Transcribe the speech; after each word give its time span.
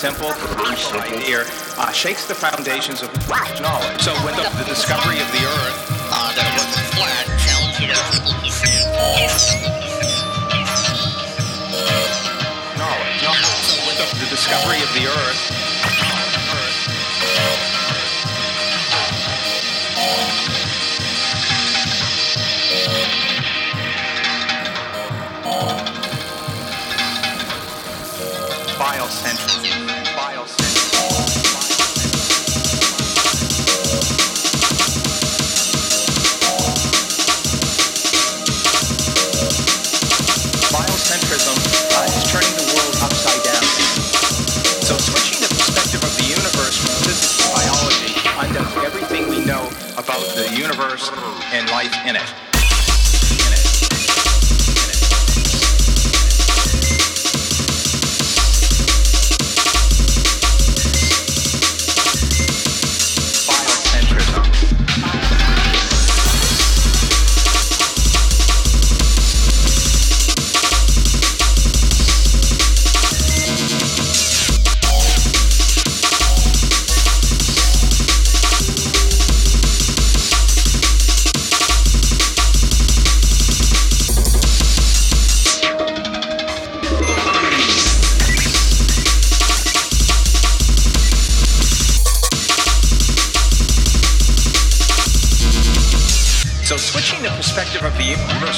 simple, 0.00 0.32
simple 0.32 0.94
idea 0.94 1.44
uh, 1.76 1.92
shakes 1.92 2.26
the 2.26 2.34
foundations 2.34 3.02
of 3.02 3.12
knowledge. 3.60 4.00
So 4.00 4.14
when 4.24 4.34
the 4.34 4.49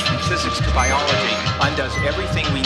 from 0.00 0.18
physics 0.26 0.58
to 0.58 0.68
biology, 0.74 1.34
undoes 1.60 1.94
everything 2.04 2.44
we 2.52 2.61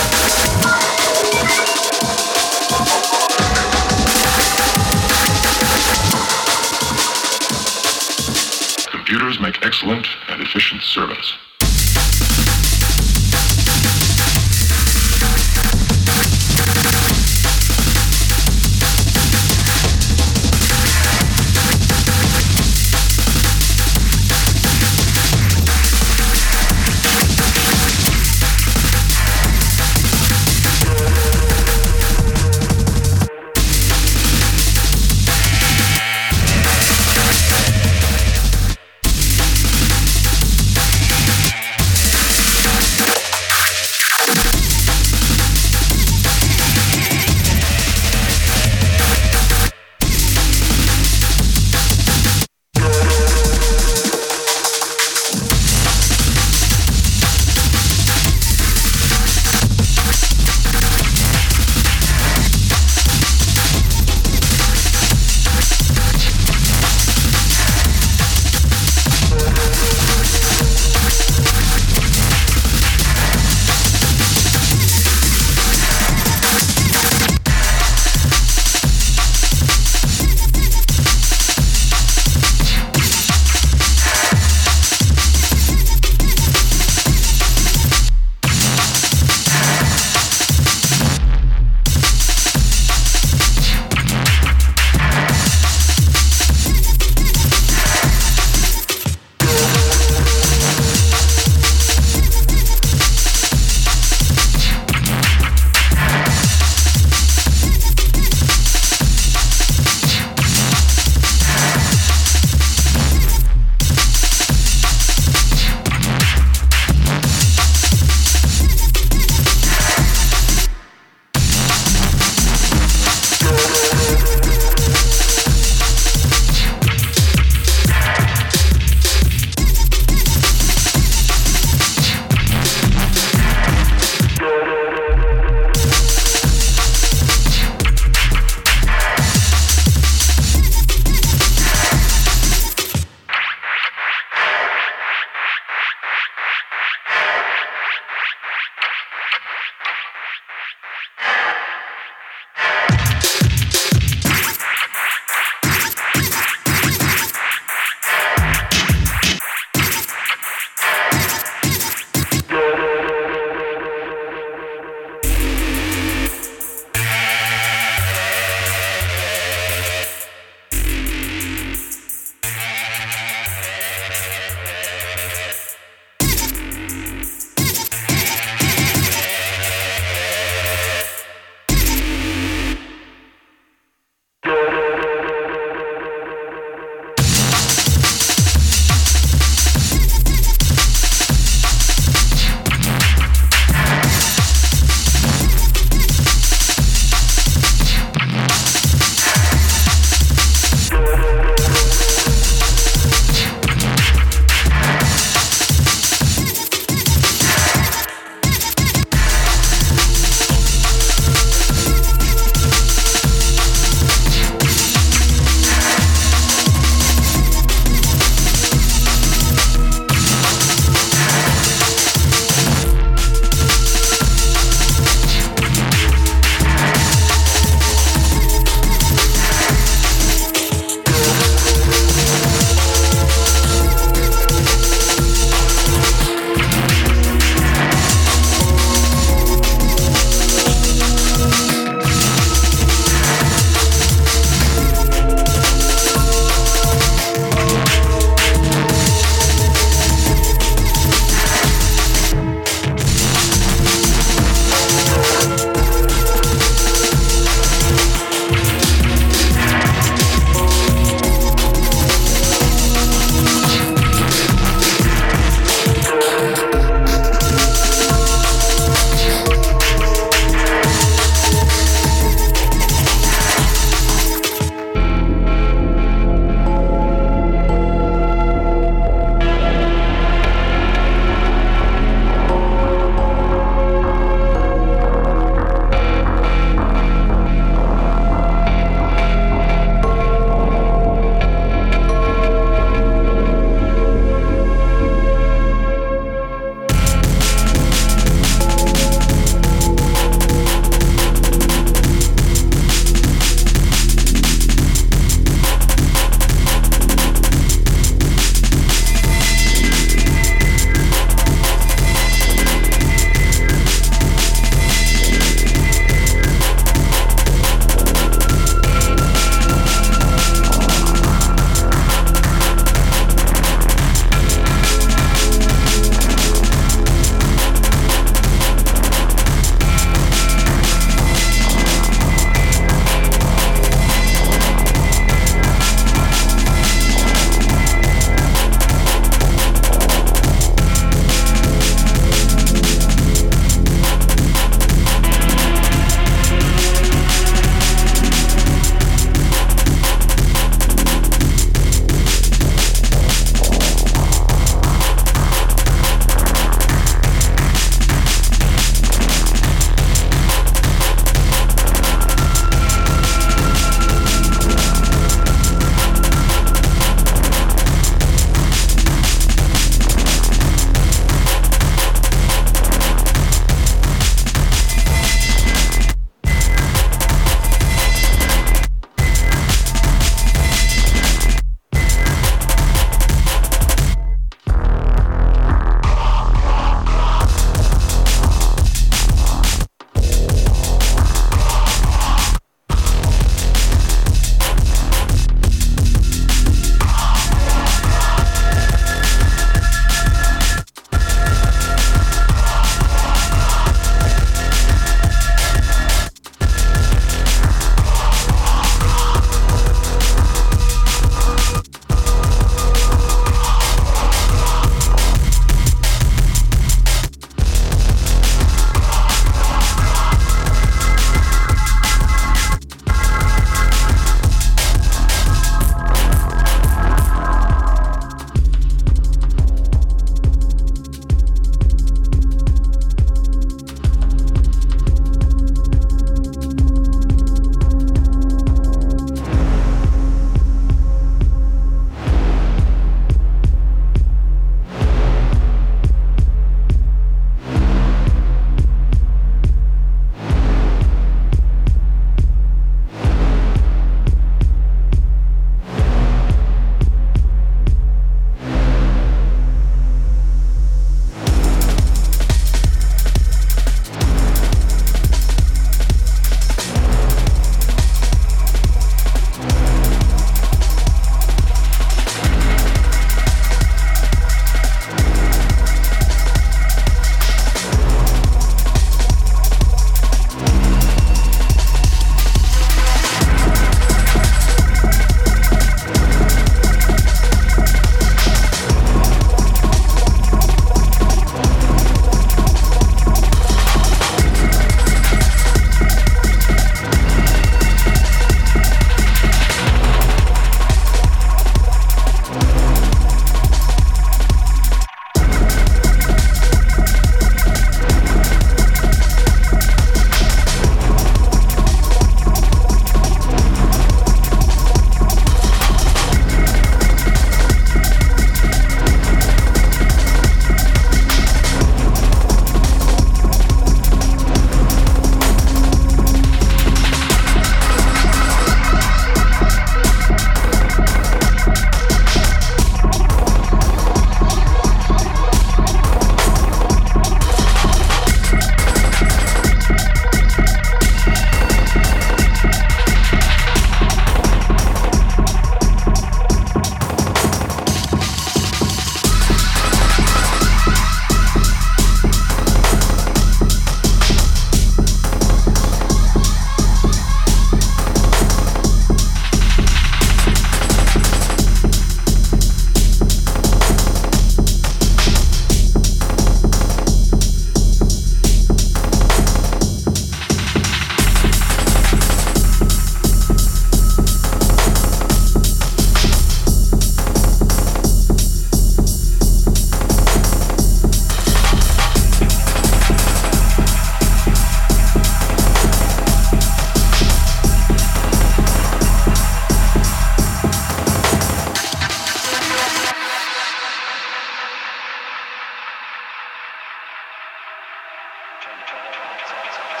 Try, 598.61 598.73
try, 598.85 598.99
try, 599.47 600.00